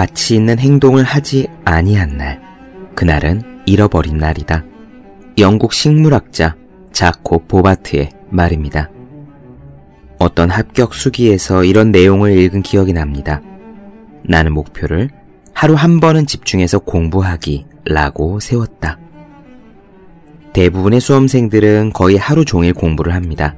[0.00, 2.40] 가치 있는 행동을 하지 아니한 날,
[2.94, 4.64] 그날은 잃어버린 날이다.
[5.36, 6.56] 영국 식물학자
[6.90, 8.88] 자코 보바트의 말입니다.
[10.18, 13.42] 어떤 합격 수기에서 이런 내용을 읽은 기억이 납니다.
[14.24, 15.10] 나는 목표를
[15.52, 18.98] 하루 한 번은 집중해서 공부하기 라고 세웠다.
[20.54, 23.54] 대부분의 수험생들은 거의 하루 종일 공부를 합니다.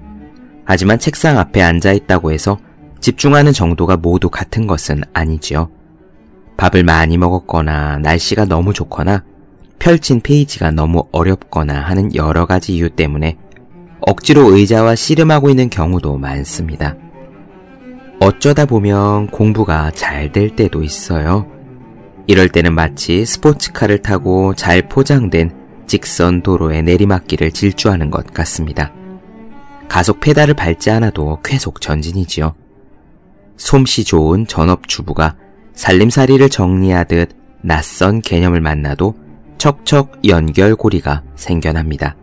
[0.64, 2.58] 하지만 책상 앞에 앉아 있다고 해서
[2.98, 5.70] 집중하는 정도가 모두 같은 것은 아니지요.
[6.56, 9.24] 밥을 많이 먹었거나 날씨가 너무 좋거나
[9.78, 13.36] 펼친 페이지가 너무 어렵거나 하는 여러 가지 이유 때문에
[14.00, 16.96] 억지로 의자와 씨름하고 있는 경우도 많습니다.
[18.20, 21.46] 어쩌다 보면 공부가 잘 될 때도 있어요.
[22.28, 25.50] 이럴 때는 마치 스포츠카를 타고 잘 포장된
[25.86, 28.92] 직선 도로의 내리막길을 질주하는 것 같습니다.
[29.88, 32.54] 가속 페달을 밟지 않아도 쾌속 전진이지요.
[33.56, 35.36] 솜씨 좋은 전업주부가
[35.74, 37.30] 살림살이를 정리하듯
[37.62, 39.14] 낯선 개념을 만나도
[39.58, 42.16] 척척 연결고리가 생겨납니다.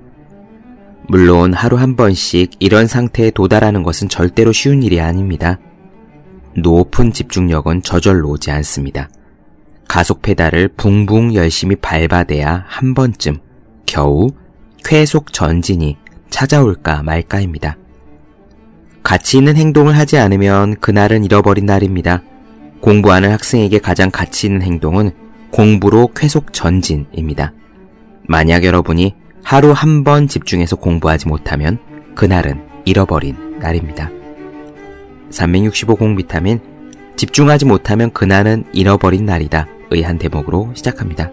[1.08, 5.58] 물론 하루 한 번씩 이런 상태에 도달하는 것은 절대로 쉬운 일이 아닙니다.
[6.56, 9.10] 높은 집중력은 저절로 오지 않습니다.
[9.88, 13.38] 가속 페달을 붕붕 열심히 밟아대야 한 번쯤
[13.88, 14.30] 겨우
[14.84, 15.98] 쾌속 전진이
[16.30, 17.78] 찾아올까 말까입니다.
[19.02, 22.22] 가치 있는 행동을 하지 않으면 그날은 잃어버린 날입니다.
[22.82, 25.12] 공부하는 학생에게 가장 가치 있는 행동은
[25.52, 27.54] 공부로 쾌속 전진입니다.
[28.28, 31.80] 만약 여러분이 하루 한 번 집중해서 공부하지 못하면
[32.16, 34.10] 그날은 잃어버린 날입니다.
[35.30, 36.60] 365 공 비타민
[37.16, 39.68] 집중하지 못하면 그날은 잃어버린 날이다.
[39.92, 41.32] 의한 대목으로 시작합니다.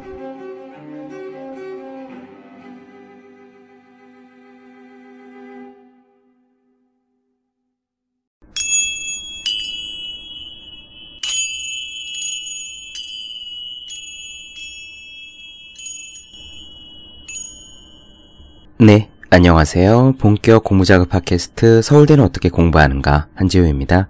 [18.87, 20.15] 네, 안녕하세요.
[20.21, 24.09] 본격 공부작업 팟캐스트 서울대는 어떻게 공부하는가 한지우입니다.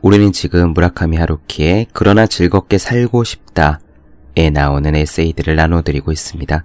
[0.00, 6.64] 우리는 지금 무라카미 하루키의 그러나 즐겁게 살고 싶다에 나오는 에세이들을 나눠드리고 있습니다.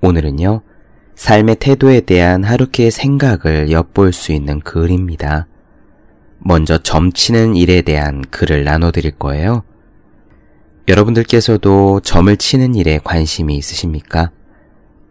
[0.00, 0.60] 오늘은요,
[1.16, 5.48] 삶의 태도에 대한 하루키의 생각을 엿볼 수 있는 글입니다.
[6.38, 9.64] 먼저 점치는 일에 대한 글을 나눠드릴 거예요.
[10.86, 14.30] 여러분들께서도 점을 치는 일에 관심이 있으십니까?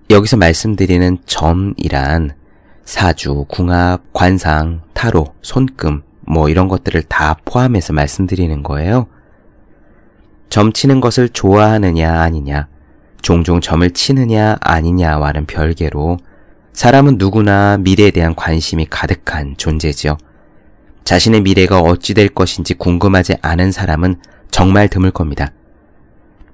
[0.09, 2.31] 여기서 말씀드리는 점이란
[2.83, 9.07] 사주, 궁합, 관상, 타로, 손금, 뭐 이런 것들을 다 포함해서 말씀드리는 거예요.
[10.49, 12.67] 점 치는 것을 좋아하느냐 아니냐,
[13.21, 16.17] 종종 점을 치느냐 아니냐와는 별개로
[16.73, 20.17] 사람은 누구나 미래에 대한 관심이 가득한 존재지요.
[21.05, 24.17] 자신의 미래가 어찌 될 것인지 궁금하지 않은 사람은
[24.51, 25.51] 정말 드물 겁니다.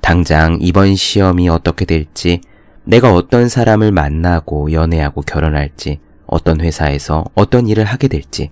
[0.02, 2.42] 당장 이번 시험이 어떻게 될지,
[2.90, 8.50] 내가 어떤 사람을 만나고 연애하고 결혼할지, 어떤 회사에서 어떤 일을 하게 될지,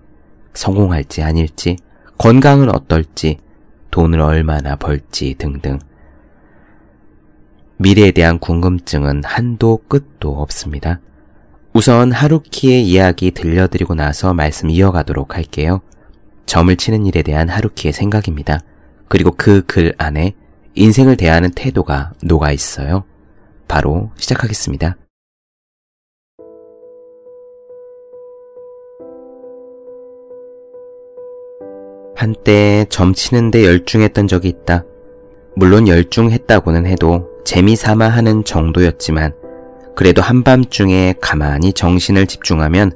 [0.54, 1.78] 성공할지 아닐지,
[2.20, 3.40] 건강은 어떨지,
[3.90, 5.80] 돈을 얼마나 벌지 등등.
[7.78, 11.00] 미래에 대한 궁금증은 한도 끝도 없습니다.
[11.74, 15.82] 우선 하루키의 이야기 들려드리고 나서 말씀 이어가도록 할게요.
[16.46, 18.60] 점을 치는 일에 대한 하루키의 생각입니다.
[19.08, 20.36] 그리고 그 글 안에
[20.76, 23.04] 인생을 대하는 태도가 녹아 있어요.
[23.68, 24.98] 바로 시작하겠습니다.
[32.16, 34.84] 한때 점치는데 열중했던 적이 있다.
[35.56, 39.34] 물론 열중했다고는 해도 재미삼아 하는 정도였지만
[39.96, 42.92] 그래도 한밤중에 가만히 정신을 집중하면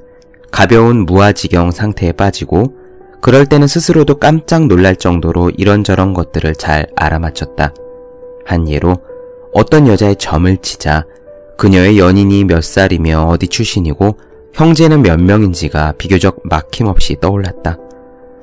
[0.50, 2.76] 가벼운 무아지경 상태에 빠지고
[3.20, 7.72] 그럴 때는 스스로도 깜짝 놀랄 정도로 이런저런 것들을 잘 알아맞혔다.
[8.44, 8.96] 한 예로
[9.52, 11.04] 어떤 여자의 점을 치자
[11.58, 14.18] 그녀의 연인이 몇 살이며 어디 출신이고
[14.54, 17.78] 형제는 몇 명인지가 비교적 막힘없이 떠올랐다.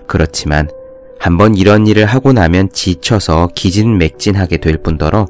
[0.07, 0.69] 그렇지만
[1.19, 5.27] 한번 이런 일을 하고 나면 지쳐서 기진맥진하게 될 뿐더러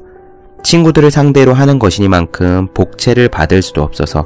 [0.62, 4.22] 친구들을 상대로 하는 것이니만큼 복채를 받을 수도 없어서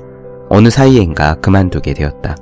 [0.51, 2.37] 어느 사이엔가 그만두게 되었다.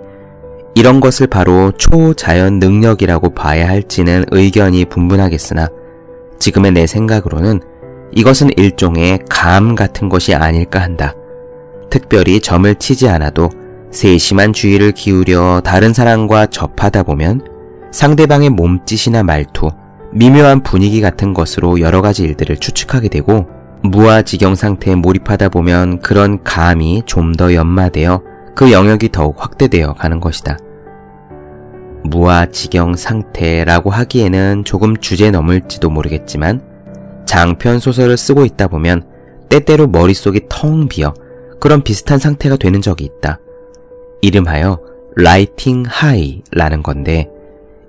[0.75, 5.69] 이런 것을 바로 초자연 능력이라고 봐야 할지는 의견이 분분하겠으나
[6.39, 7.61] 지금의 내 생각으로는
[8.15, 11.15] 이것은 일종의 감 같은 것이 아닐까 한다.
[11.91, 13.49] 특별히 점을 치지 않아도
[13.91, 17.43] 세심한 주의를 기울여 다른 사람과 접하다 보면
[17.91, 19.71] 상대방의 몸짓이나 말투,
[20.13, 23.47] 미묘한 분위기 같은 것으로 여러 가지 일들을 추측하게 되고
[23.83, 28.23] 무아지경 상태에 몰입하다 보면 그런 감이 좀 더 연마되어
[28.55, 30.59] 그 영역이 더욱 확대되어 가는 것이다.
[32.05, 36.61] 무아지경 상태라고 하기에는 조금 주제 넘을지도 모르겠지만
[37.27, 39.05] 장편 소설을 쓰고 있다 보면
[39.49, 41.15] 때때로 머릿속이 텅 비어
[41.61, 43.39] 그런 비슷한 상태가 되는 적이 있다.
[44.23, 44.81] 이름하여
[45.17, 47.29] writing high라는 건데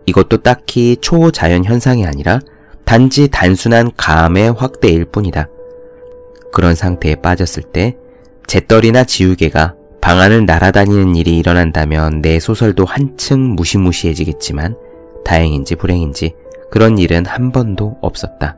[0.05, 2.39] 이것도 딱히 초자연 현상이 아니라
[2.85, 5.47] 단지 단순한 감의 확대일 뿐이다.
[6.51, 7.95] 그런 상태에 빠졌을 때
[8.47, 14.75] 재떨이나 지우개가 방안을 날아다니는 일이 일어난다면 내 소설도 한층 무시무시해지겠지만
[15.23, 16.33] 다행인지 불행인지
[16.69, 18.57] 그런 일은 한 번도 없었다.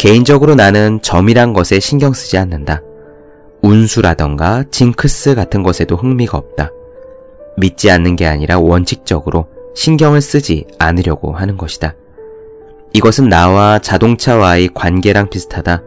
[0.00, 2.80] 개인적으로 나는 점이란 것에 신경 쓰지 않는다.
[3.60, 6.70] 운수라던가 징크스 같은 것에도 흥미가 없다.
[7.58, 11.96] 믿지 않는 게 아니라 원칙적으로 신경을 쓰지 않으려고 하는 것이다.
[12.94, 15.82] 이것은 나와 자동차와의 관계랑 비슷하다.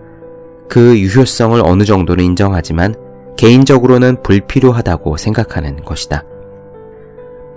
[0.69, 2.93] 그 유효성을 어느 정도는 인정하지만
[3.35, 6.23] 개인적으로는 불필요하다고 생각하는 것이다.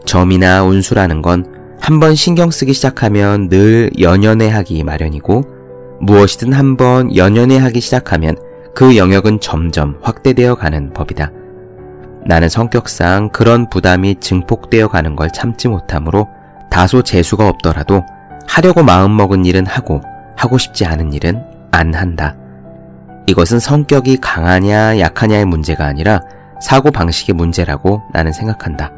[0.07, 5.56] 점이나 운수라는 건 한번 신경 쓰기 시작하면 늘 연연해 하기 마련이고
[6.01, 8.37] 무엇이든 한번 연연해 하기 시작하면
[8.75, 11.31] 그 영역은 점점 확대되어 가는 법이다.
[12.27, 16.29] 나는 성격상 그런 부담이 증폭되어 가는 걸 참지 못하므로
[16.71, 18.05] 다소 재수가 없더라도
[18.49, 20.03] 하려고 마음먹은 일은 하고
[20.37, 22.37] 하고 싶지 않은 일은 안 한다.
[23.27, 26.21] 이것은 성격이 강하냐 약하냐의 문제가 아니라
[26.61, 28.91] 사고 방식의 문제라고 나는 생각한다.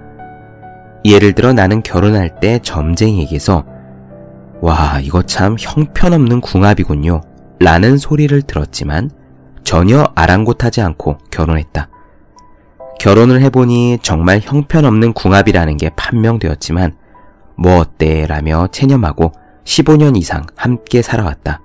[1.04, 3.64] 예를 들어 나는 결혼할 때 점쟁이에게서
[4.60, 7.20] 와, 이거 참 형편없는 궁합이군요.
[7.60, 9.10] 라는 소리를 들었지만
[9.62, 11.88] 전혀 아랑곳하지 않고 결혼했다.
[12.98, 16.96] 결혼을 해보니 정말 형편없는 궁합이라는 게 판명되었지만
[17.56, 19.32] 뭐 어때 라며 체념하고
[19.64, 21.60] 15년 이상 함께 살아왔다.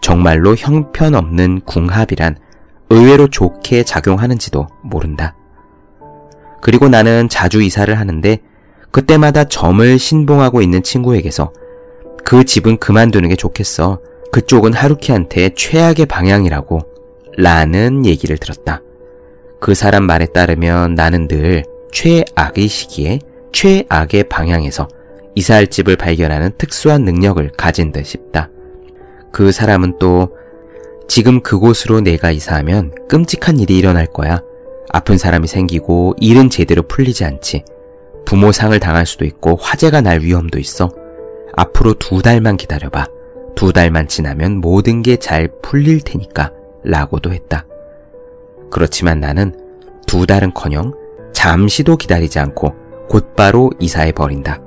[0.00, 2.36] 정말로 형편없는 궁합이란
[2.90, 5.34] 의외로 좋게 작용하는지도 모른다.
[6.60, 8.38] 그리고 나는 자주 이사를 하는데
[8.90, 11.52] 그때마다 점을 신봉하고 있는 친구에게서
[12.24, 14.00] 그 집은 그만두는 게 좋겠어.
[14.32, 16.80] 그쪽은 하루키한테 최악의 방향이라고
[17.36, 18.82] 라는 얘기를 들었다.
[19.60, 23.20] 그 사람 말에 따르면 나는 늘 최악의 시기에
[23.52, 24.88] 최악의 방향에서
[25.36, 28.50] 이사할 집을 발견하는 특수한 능력을 가진 듯 싶다.
[29.32, 30.30] 그 사람은 또
[31.08, 34.42] 지금 그곳으로 내가 이사하면 끔찍한 일이 일어날 거야.
[34.90, 37.64] 아픈 사람이 생기고 일은 제대로 풀리지 않지.
[38.24, 41.03] 부모 상을 당할 수도 있고 화재가 날 위험도 있어.
[41.56, 43.06] 앞으로 두 달만 기다려봐.
[43.54, 46.52] 두 달만 지나면 모든 게 잘 풀릴 테니까.
[46.82, 47.64] 라고도 했다.
[48.70, 49.54] 그렇지만 나는
[50.06, 50.92] 두 달은 커녕
[51.32, 52.74] 잠시도 기다리지 않고
[53.08, 54.60] 곧바로 이사해 버린다.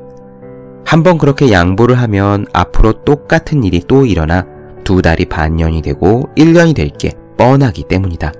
[0.85, 4.45] 한번 그렇게 양보를 하면 앞으로 똑같은 일이 또 일어나
[4.83, 8.31] 두 달이 반년이 되고 1년이 될 게 뻔하기 때문이다.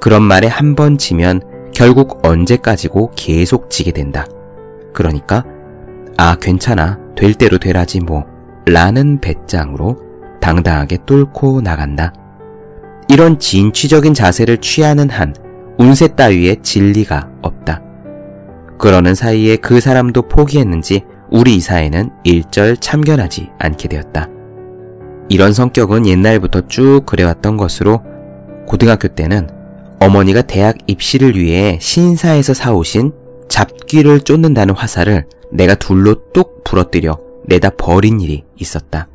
[0.00, 1.40] 그런 말에 한 번 지면
[1.72, 4.26] 결국 언제까지고 계속 지게 된다.
[4.92, 5.44] 그러니까
[6.16, 8.24] 아 괜찮아 될 대로 되라지 뭐
[8.66, 9.98] 라는 배짱으로
[10.40, 12.12] 당당하게 뚫고 나간다.
[13.08, 15.34] 이런 진취적인 자세를 취하는 한
[15.78, 17.82] 운세 따위의 진리가 없다.
[18.78, 24.28] 그러는 사이에 그 사람도 포기했는지 우리 이사에는 일절 참견하지 않게 되었다.
[25.28, 28.02] 이런 성격은 옛날부터 쭉 그래왔던 것으로
[28.66, 29.48] 고등학교 때는
[30.00, 33.12] 어머니가 대학 입시를 위해 신사에서 사오신
[33.48, 39.08] 잡귀를 쫓는다는 화살을 내가 둘로 뚝 부러뜨려 내다 버린 일이 있었다.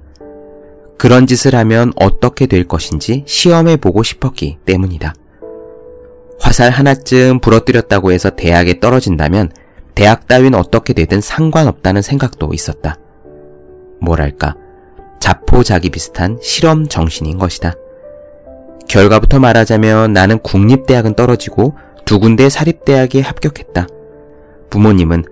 [0.97, 5.13] 그런 짓을 하면 어떻게 될 것인지 시험해 보고 싶었기 때문이다.
[6.39, 9.51] 화살 하나쯤 부러뜨렸다고 해서 대학에 떨어진다면
[9.95, 12.97] 대학 따윈 어떻게 되든 상관없다는 생각도 있었다.
[14.01, 14.55] 뭐랄까,
[15.19, 17.73] 자포자기 비슷한 실험 정신인 것이다.
[18.87, 23.87] 결과부터 말하자면 나는 국립대학은 떨어지고 두 군데 사립대학에 합격했다.
[24.69, 25.23] 부모님은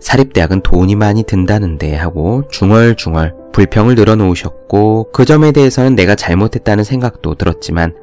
[0.00, 7.94] 사립대학은 돈이 많이 든다는데 하고 중얼중얼 불평을 늘어놓으셨고 그 점에 대해서는 내가 잘못했다는 생각도 들었지만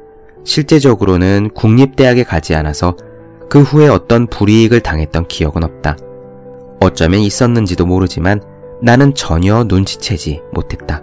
[0.44, 2.96] 실제적으로는 국립대학에 가지 않아서
[3.48, 5.96] 그 후에 어떤 불이익을 당했던 기억은 없다.
[6.80, 8.42] 어쩌면 있었는지도 모르지만
[8.82, 11.02] 나는 전혀 눈치채지 못했다.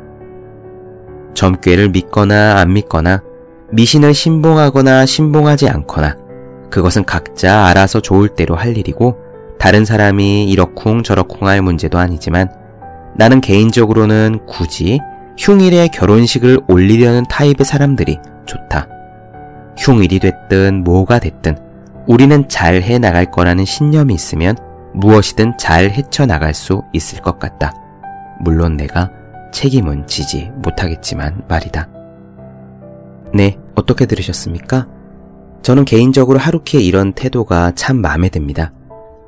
[1.33, 3.23] 점괘를 믿거나 안 믿거나
[3.71, 6.17] 미신을 신봉하거나 신봉하지 않거나
[6.69, 9.30] 그것은 각자 알아서 좋을 대로 할 일이고
[9.61, 12.49] 다른 사람이 이러쿵 저러쿵 할 문제도 아니지만
[13.15, 14.99] 나는 개인적으로는 굳이
[15.37, 18.87] 흉일의 결혼식을 올리려는 타입의 사람들이 좋다.
[19.77, 21.59] 흉일이 됐든 뭐가 됐든
[22.07, 24.57] 우리는 잘 해 나갈 거라는 신념이 있으면
[24.95, 27.71] 무엇이든 잘 헤쳐나갈 수 있을 것 같다.
[28.39, 29.11] 물론 내가
[29.53, 31.87] 책임은 지지 못하겠지만 말이다.
[33.31, 34.87] 네, 어떻게 들으셨습니까?
[35.61, 38.71] 저는 개인적으로 하루키의 이런 태도가 참 마음에 듭니다.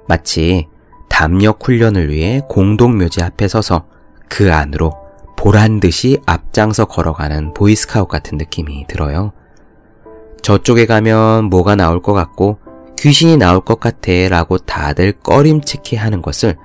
[0.07, 0.67] 마치
[1.09, 3.85] 담력 훈련을 위해 공동묘지 앞에 서서
[4.29, 4.93] 그 안으로
[5.37, 9.31] 보란 듯이 앞장서 걸어가는 보이스카웃 같은 느낌이 들어요.
[10.41, 12.59] 저쪽에 가면 뭐가 나올 것 같고
[12.97, 16.55] 귀신이 나올 것 같아 라고 다들 꺼림칙해 하는 것을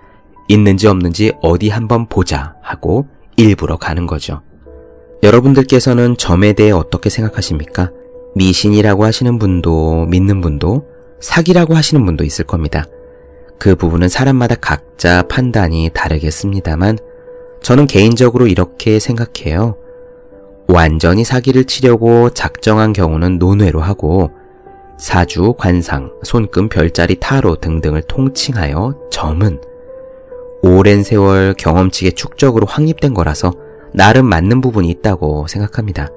[0.48, 4.42] 있는지 없는지 어디 한번 보자 하고 일부러 가는 거죠.
[5.22, 7.90] 여러분들께서는 점에 대해 어떻게 생각하십니까?
[8.34, 10.86] 미신이라고 하시는 분도 믿는 분도
[11.20, 12.84] 사기라고 하시는 분도 있을 겁니다.
[13.58, 16.98] 그 부분은 사람마다 각자 판단이 다르겠습니다만
[17.60, 19.76] 저는 개인적으로 이렇게 생각해요.
[20.68, 24.30] 완전히 사기를 치려고 작정한 경우는 논외로 하고
[24.98, 29.60] 사주, 관상, 손금, 별자리, 타로 등등을 통칭하여 점은
[30.62, 33.52] 오랜 세월 경험치의 축적으로 확립된 거라서
[33.92, 36.08] 나름 맞는 부분이 있다고 생각합니다.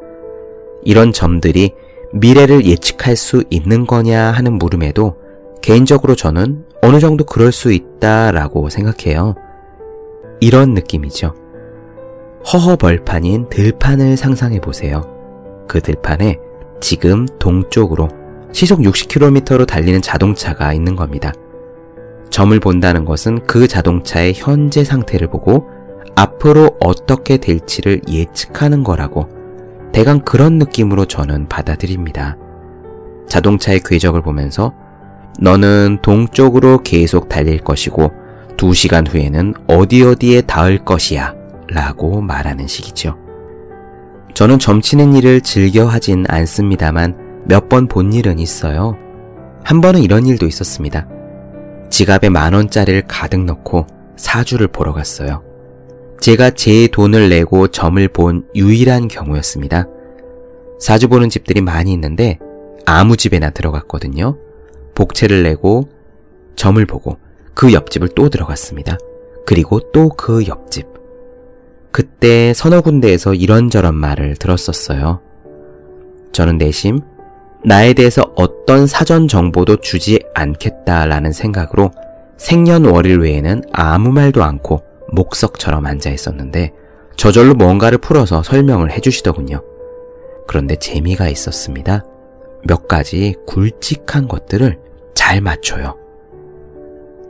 [0.84, 1.74] 이런 점들이
[2.14, 5.21] 미래를 예측할 수 있는 거냐 하는 물음에도
[5.62, 9.36] 개인적으로 저는 어느 정도 그럴 수 있다라고 생각해요.
[10.40, 11.36] 이런 느낌이죠.
[12.52, 15.04] 허허벌판인 들판을 상상해 보세요.
[15.68, 16.40] 그 들판에
[16.80, 18.10] 지금 동쪽으로
[18.52, 21.32] 시속 60km로 달리는 자동차가 있는 겁니다.
[22.32, 25.68] 점을 본다는 것은 그 자동차의 현재 상태를 보고
[26.16, 29.30] 앞으로 어떻게 될지를 예측하는 거라고
[29.92, 32.38] 대강 그런 느낌으로 저는 받아들입니다.
[33.28, 34.74] 자동차의 궤적을 보면서
[35.40, 38.12] 너는 동쪽으로 계속 달릴 것이고
[38.58, 41.34] 2시간 후에는 어디 어디에 닿을 것이야
[41.70, 43.18] 라고 말하는 식이죠.
[44.34, 48.96] 저는 점치는 일을 즐겨 하진 않습니다만 몇 번 본 일은 있어요.
[49.64, 51.08] 한 번은 이런 일도 있었습니다.
[51.90, 55.44] 지갑에 만 원짜리를 가득 넣고 사주를 보러 갔어요.
[56.20, 59.88] 제가 제 돈을 내고 점을 본 유일한 경우였습니다.
[60.80, 62.38] 사주 보는 집들이 많이 있는데
[62.86, 64.38] 아무 집에나 들어갔거든요.
[64.96, 65.90] 복채를 내고
[66.56, 67.18] 점을 보고
[67.54, 68.98] 그 옆집을 또 들어갔습니다.
[69.46, 70.88] 그리고 또 그 옆집.
[71.92, 75.20] 그때 서너 군데에서 이런저런 말을 들었었어요.
[76.32, 77.02] 저는 내심
[77.66, 81.92] 나에 대해서 어떤 사전 정보도 주지 않겠다라는 생각으로
[82.38, 86.74] 생년월일 외에는 아무 말도 않고 목석처럼 앉아 있었는데
[87.18, 89.62] 저절로 뭔가를 풀어서 설명을 해주시더군요.
[90.48, 92.04] 그런데 재미가 있었습니다.
[92.68, 94.78] 몇 가지 굵직한 것들을
[95.14, 95.98] 잘 맞춰요.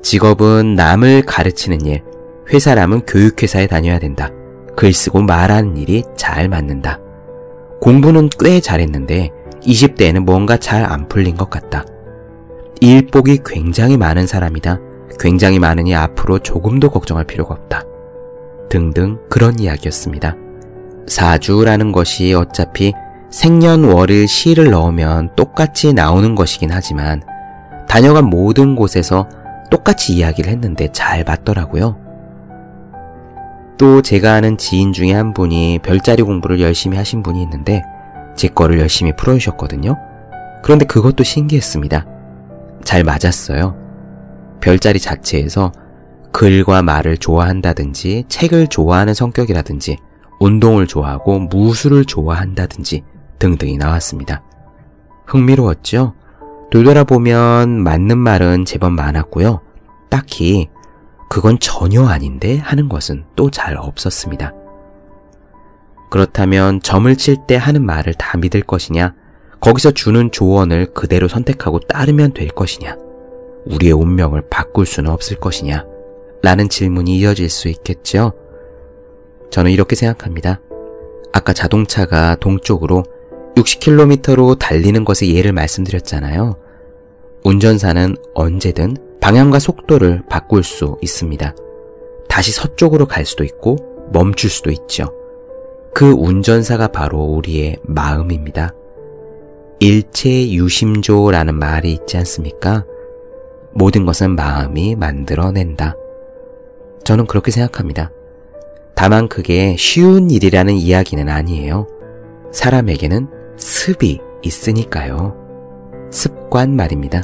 [0.01, 2.03] 직업은 남을 가르치는 일,
[2.49, 4.29] 회사라면 교육회사에 다녀야 된다.
[4.75, 6.99] 글 쓰고 말하는 일이 잘 맞는다.
[7.81, 11.85] 공부는 꽤 잘했는데 20대에는 뭔가 잘 안 풀린 것 같다.
[12.79, 14.79] 일복이 굉장히 많은 사람이다.
[15.19, 17.83] 굉장히 많으니 앞으로 조금도 걱정할 필요가 없다.
[18.69, 20.35] 등등 그런 이야기였습니다.
[21.07, 22.93] 사주라는 것이 어차피
[23.31, 27.23] 생년월일 시를 넣으면 똑같이 나오는 것이긴 하지만
[27.87, 29.27] 다녀간 모든 곳에서
[29.69, 31.97] 똑같이 이야기를 했는데 잘 맞더라고요.
[33.77, 37.81] 또 제가 아는 지인 중에 한 분이 별자리 공부를 열심히 하신 분이 있는데
[38.35, 39.95] 제 거를 열심히 풀어주셨거든요.
[40.61, 42.05] 그런데 그것도 신기했습니다.
[42.83, 43.75] 잘 맞았어요.
[44.59, 45.71] 별자리 자체에서
[46.31, 49.97] 글과 말을 좋아한다든지 책을 좋아하는 성격이라든지
[50.39, 53.03] 운동을 좋아하고 무술을 좋아한다든지
[53.41, 54.43] 등등이 나왔습니다.
[55.25, 56.13] 흥미로웠죠?
[56.69, 59.61] 돌돌아보면 맞는 말은 제법 많았고요.
[60.09, 60.69] 딱히
[61.27, 64.53] 그건 전혀 아닌데 하는 것은 또 잘 없었습니다.
[66.11, 69.15] 그렇다면 점을 칠 때 하는 말을 다 믿을 것이냐?
[69.59, 72.95] 거기서 주는 조언을 그대로 선택하고 따르면 될 것이냐?
[73.65, 75.85] 우리의 운명을 바꿀 수는 없을 것이냐?
[76.43, 78.33] 라는 질문이 이어질 수 있겠죠?
[79.51, 80.59] 저는 이렇게 생각합니다.
[81.33, 83.03] 아까 자동차가 동쪽으로
[83.55, 86.57] 60km로 달리는 것의 예를 말씀드렸잖아요.
[87.43, 91.55] 운전사는 언제든 방향과 속도를 바꿀 수 있습니다.
[92.27, 93.77] 다시 서쪽으로 갈 수도 있고
[94.13, 95.13] 멈출 수도 있죠.
[95.93, 98.73] 그 운전사가 바로 우리의 마음입니다.
[99.79, 102.85] 일체 유심조라는 말이 있지 않습니까?
[103.73, 105.95] 모든 것은 마음이 만들어낸다.
[107.03, 108.11] 저는 그렇게 생각합니다.
[108.95, 111.87] 다만 그게 쉬운 일이라는 이야기는 아니에요.
[112.51, 115.35] 사람에게는 습이 있으니까요.
[116.11, 117.21] 습관 말입니다.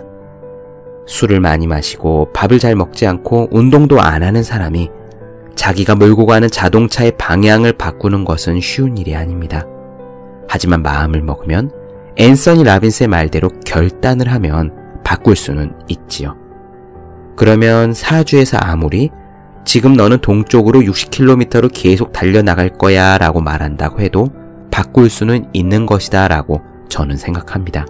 [1.08, 4.90] 술을 많이 마시고 밥을 잘 먹지 않고 운동도 안 하는 사람이
[5.56, 9.66] 자기가 몰고 가는 자동차의 방향을 바꾸는 것은 쉬운 일이 아닙니다.
[10.48, 11.72] 하지만 마음을 먹으면
[12.18, 16.36] 앤서니 라빈스의 말대로 결단을 하면 바꿀 수는 있지요.
[17.36, 19.10] 그러면 사주에서 아무리
[19.66, 24.30] 지금 너는 동쪽으로 60km로 계속 달려나갈 거야 라고 말한다고 해도
[24.78, 27.88] 바꿀 수는 있는 것이다 라고 저는 생각합니다.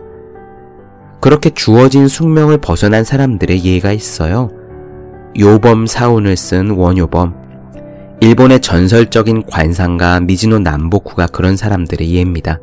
[1.19, 4.49] 그렇게 주어진 숙명을 벗어난 사람들의 예가 있어요.
[5.37, 7.35] 요범 사운을 쓴 원요범,
[8.21, 12.61] 일본의 전설적인 관상가 미즈노 남보쿠가 그런 사람들의 예입니다.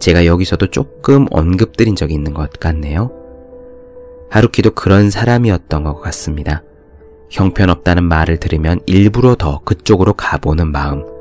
[0.00, 3.10] 제가 여기서도 조금 언급드린 적이 있는 것 같네요.
[4.30, 6.62] 하루키도 그런 사람이었던 것 같습니다.
[7.28, 11.11] 형편없다는 말을 들으면 일부러 더 그쪽으로 가보는 마음.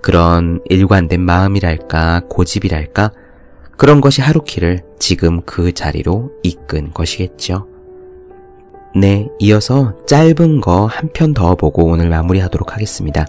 [0.00, 3.12] 그런 일관된 마음이랄까, 고집이랄까,
[3.76, 7.66] 그런 것이 하루키를 지금 그 자리로 이끈 것이겠죠.
[8.96, 13.26] 네, 이어서 짧은 거 한 편 더 보고 오늘 마무리하도록 하겠습니다.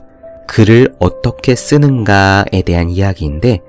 [0.48, 3.62] 글을 어떻게 쓰는가에 대한 이야기인데,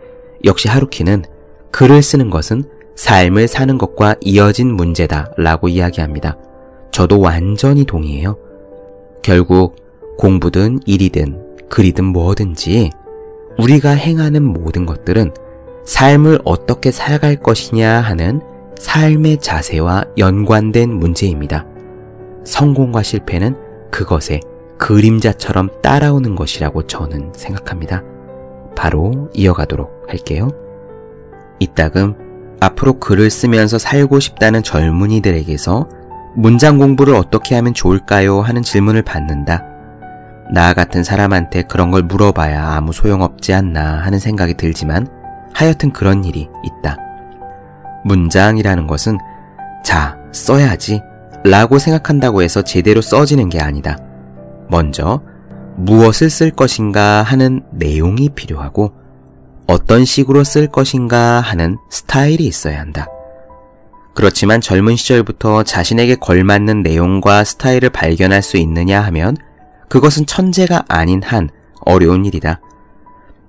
[0.45, 1.25] 역시 하루키는
[1.71, 2.64] 글을 쓰는 것은
[2.97, 6.37] 삶을 사는 것과 이어진 문제다 라고 이야기합니다.
[6.90, 8.37] 저도 완전히 동의해요.
[9.23, 9.76] 결국
[10.19, 12.90] 공부든 일이든 글이든 뭐든지
[13.58, 15.32] 우리가 행하는 모든 것들은
[15.84, 18.40] 삶을 어떻게 살아갈 것이냐 하는
[18.78, 21.66] 삶의 자세와 연관된 문제입니다.
[22.44, 23.56] 성공과 실패는
[23.90, 24.40] 그것의
[24.78, 28.02] 그림자처럼 따라오는 것이라고 저는 생각합니다.
[28.74, 30.48] 바로 이어가도록 할게요.
[31.58, 32.14] 이따금
[32.60, 35.88] 앞으로 글을 쓰면서 살고 싶다는 젊은이들에게서
[36.34, 38.40] 문장 공부를 어떻게 하면 좋을까요?
[38.40, 39.69] 하는 질문을 받는다.
[40.52, 45.07] 나 같은 사람한테 그런 걸 물어봐야 아무 소용없지 않나 하는 생각이 들지만
[45.52, 46.97] 하여튼 그런 일이 있다.
[48.04, 49.19] 문장이라는 것은
[49.85, 51.02] 자, 써야지
[51.45, 53.99] 라고 생각한다고 해서 제대로 써지는 게 아니다.
[54.69, 55.23] 먼저
[55.76, 58.92] 무엇을 쓸 것인가 하는 내용이 필요하고
[59.66, 63.07] 어떤 식으로 쓸 것인가 하는 스타일이 있어야 한다.
[64.14, 69.37] 그렇지만 젊은 시절부터 자신에게 걸맞는 내용과 스타일을 발견할 수 있느냐 하면
[69.90, 71.50] 그것은 천재가 아닌 한
[71.85, 72.61] 어려운 일이다.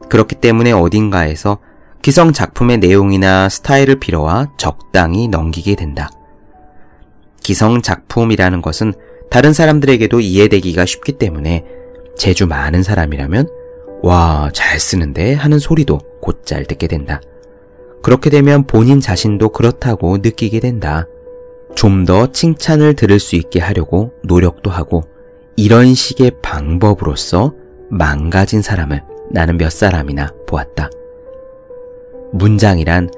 [0.10, 1.60] 그렇기 때문에 어딘가에서
[2.01, 6.10] 기성 작품의 내용이나 스타일을 빌어와 적당히 넘기게 된다.
[7.43, 8.93] 기성 작품이라는 것은
[9.29, 11.63] 다른 사람들에게도 이해되기가 쉽기 때문에
[12.17, 13.48] 재주 많은 사람이라면
[14.03, 17.21] 와, 잘 쓰는데 하는 소리도 곧잘 듣게 된다.
[18.01, 21.06] 그렇게 되면 본인 자신도 그렇다고 느끼게 된다.
[21.75, 25.04] 좀 더 칭찬을 들을 수 있게 하려고 노력도 하고
[25.55, 27.53] 이런 식의 방법으로서
[27.89, 30.89] 망가진 사람을 나는 몇 사람이나 보았다.
[32.33, 33.09] 문장이란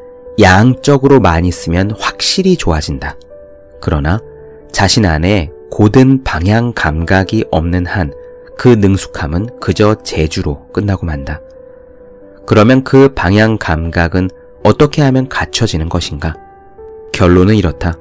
[0.41, 3.17] 양적으로 많이 쓰면 확실히 좋아진다.
[3.81, 4.19] 그러나
[4.71, 8.11] 자신 안에 고든 방향 감각이 없는 한
[8.57, 11.41] 그 능숙함은 그저 재주로 끝나고 만다.
[12.45, 14.29] 그러면 그 방향 감각은
[14.63, 16.35] 어떻게 하면 갖춰지는 것인가?
[17.11, 17.95] 결론은 이렇다.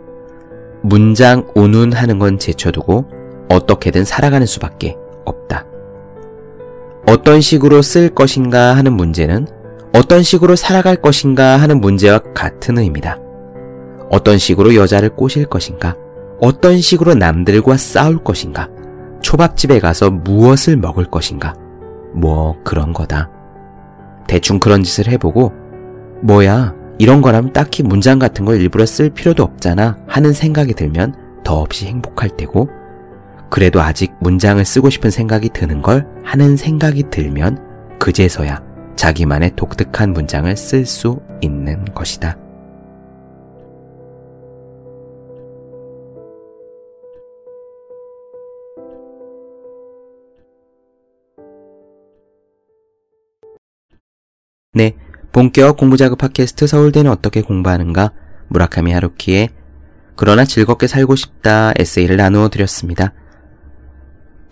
[0.83, 3.07] 문장 운운하는 건 제쳐두고
[3.53, 5.67] 어떻게든 살아가는 수밖에 없다.
[7.07, 9.47] 어떤 식으로 쓸 것인가 하는 문제는
[9.95, 13.19] 어떤 식으로 살아갈 것인가 하는 문제와 같은 의미다.
[14.11, 15.97] 어떤 식으로 여자를 꼬실 것인가?
[16.41, 18.69] 어떤 식으로 남들과 싸울 것인가?
[19.21, 21.55] 초밥집에 가서 무엇을 먹을 것인가?
[22.15, 23.31] 뭐 그런 거다.
[24.27, 25.53] 대충 그런 짓을 해보고
[26.23, 31.87] 뭐야 이런 거라면 딱히 문장 같은 걸 일부러 쓸 필요도 없잖아 하는 생각이 들면 더없이
[31.87, 32.69] 행복할 테고
[33.53, 38.63] 그래도 아직 문장을 쓰고 싶은 생각이 드는 걸 하는 생각이 들면 그제서야
[38.97, 42.39] 자기만의 독특한 문장을 쓸 수 있는 것이다.
[54.73, 54.97] 네,
[55.31, 58.13] 본격 공부자극 팟캐스트 서울대는 어떻게 공부하는가
[58.49, 59.51] 무라카미 하루키의
[60.17, 63.13] 그러나 즐겁게 살고 싶다 에세이를 나누어 드렸습니다.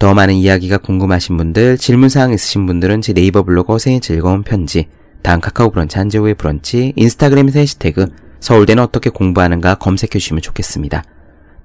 [0.00, 4.88] 더 많은 이야기가 궁금하신 분들, 질문사항 있으신 분들은 제 네이버 블로그 어생의 즐거운 편지,
[5.22, 8.06] 다음 카카오 브런치 한재우의 브런치, 인스타그램에서 해시태그
[8.40, 11.04] 서울대는 어떻게 공부하는가 검색해 주시면 좋겠습니다.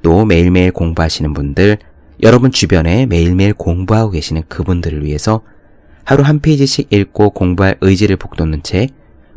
[0.02, 1.78] 또 매일매일 공부하시는 분들,
[2.24, 5.42] 여러분 주변에 매일매일 공부하고 계시는 그분들을 위해서
[6.04, 8.90] 하루 한 페이지씩 읽고 공부할 의지를 북돋는 책,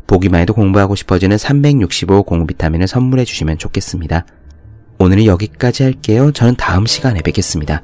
[0.07, 4.25] 보기만 해도 공부하고 싶어지는 365 공부 비타민을 선물해 주시면 좋겠습니다.
[4.97, 6.33] 오늘은 여기까지 할게요.
[6.33, 7.83] 저는 다음 시간에 뵙겠습니다.